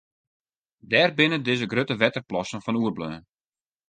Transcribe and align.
Dêr 0.91 1.09
binne 1.17 1.37
dizze 1.45 1.67
grutte 1.71 1.95
wetterplassen 2.01 2.63
fan 2.65 2.79
oerbleaun. 2.79 3.23